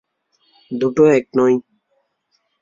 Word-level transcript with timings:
দুটো 0.71 1.03
এক 1.11 1.25
নয়। 1.37 1.55